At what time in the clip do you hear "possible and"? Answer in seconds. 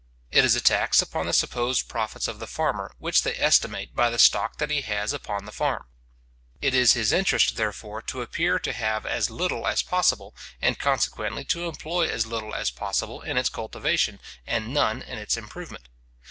9.83-10.79